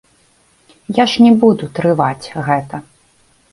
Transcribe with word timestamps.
Я 0.99 1.05
ж 1.11 1.27
не 1.27 1.33
буду 1.45 1.69
трываць 1.79 2.31
гэта. 2.51 2.83